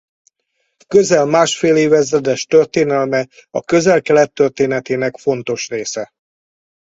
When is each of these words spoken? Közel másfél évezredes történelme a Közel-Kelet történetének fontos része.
Közel 0.87 1.25
másfél 1.25 1.75
évezredes 1.75 2.45
történelme 2.45 3.27
a 3.49 3.61
Közel-Kelet 3.63 4.33
történetének 4.33 5.17
fontos 5.17 5.69
része. 5.69 6.11